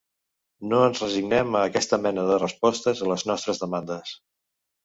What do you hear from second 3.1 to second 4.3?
les nostres demandes.